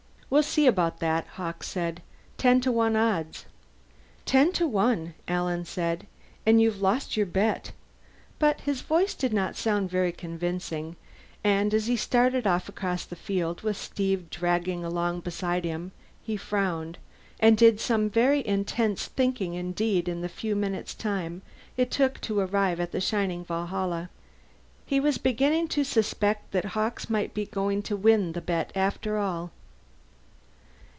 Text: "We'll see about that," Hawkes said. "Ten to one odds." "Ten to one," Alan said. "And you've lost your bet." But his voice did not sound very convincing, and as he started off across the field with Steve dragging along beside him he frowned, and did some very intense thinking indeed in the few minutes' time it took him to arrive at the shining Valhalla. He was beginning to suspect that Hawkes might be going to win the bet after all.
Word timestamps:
"We'll 0.31 0.43
see 0.43 0.65
about 0.65 0.99
that," 0.99 1.27
Hawkes 1.35 1.67
said. 1.67 2.01
"Ten 2.37 2.61
to 2.61 2.71
one 2.71 2.95
odds." 2.95 3.43
"Ten 4.23 4.53
to 4.53 4.65
one," 4.65 5.13
Alan 5.27 5.65
said. 5.65 6.07
"And 6.45 6.61
you've 6.61 6.81
lost 6.81 7.17
your 7.17 7.25
bet." 7.25 7.73
But 8.39 8.61
his 8.61 8.79
voice 8.79 9.13
did 9.13 9.33
not 9.33 9.57
sound 9.57 9.89
very 9.91 10.13
convincing, 10.13 10.95
and 11.43 11.73
as 11.73 11.87
he 11.87 11.97
started 11.97 12.47
off 12.47 12.69
across 12.69 13.03
the 13.03 13.17
field 13.17 13.59
with 13.59 13.75
Steve 13.75 14.29
dragging 14.29 14.85
along 14.85 15.19
beside 15.19 15.65
him 15.65 15.91
he 16.23 16.37
frowned, 16.37 16.97
and 17.41 17.57
did 17.57 17.81
some 17.81 18.09
very 18.09 18.47
intense 18.47 19.07
thinking 19.07 19.55
indeed 19.55 20.07
in 20.07 20.21
the 20.21 20.29
few 20.29 20.55
minutes' 20.55 20.95
time 20.95 21.41
it 21.75 21.91
took 21.91 22.15
him 22.15 22.21
to 22.21 22.39
arrive 22.39 22.79
at 22.79 22.93
the 22.93 23.01
shining 23.01 23.43
Valhalla. 23.43 24.09
He 24.85 25.01
was 25.01 25.17
beginning 25.17 25.67
to 25.67 25.83
suspect 25.83 26.53
that 26.53 26.67
Hawkes 26.67 27.09
might 27.09 27.33
be 27.33 27.47
going 27.47 27.81
to 27.81 27.97
win 27.97 28.31
the 28.31 28.39
bet 28.39 28.71
after 28.75 29.17
all. 29.17 29.51